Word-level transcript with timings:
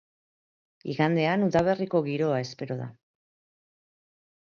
Igandean 0.93 1.45
udaberriko 1.49 2.03
giroa 2.09 2.43
espero 2.49 2.81
da. 2.83 2.91